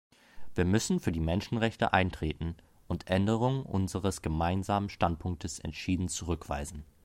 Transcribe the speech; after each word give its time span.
Wir 0.55 0.65
müssen 0.65 0.99
für 0.99 1.11
die 1.11 1.19
Menschenrechte 1.19 1.93
eintreten 1.93 2.55
und 2.87 3.05
Änderungen 3.11 3.61
unseres 3.61 4.23
Gemeinsamen 4.23 4.89
Standpunktes 4.89 5.59
entschieden 5.59 6.07
zurückweisen. 6.09 6.83